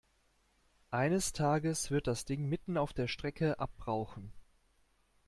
[0.89, 4.33] Eines Tages wird das Ding mitten auf der Strecke abrauchen.